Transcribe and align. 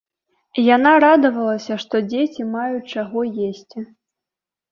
Яна 0.75 0.93
радавалася, 1.03 1.75
што 1.83 1.95
дзеці 2.13 2.47
маюць 2.55 2.89
чаго 2.93 3.19
есці. 3.51 3.79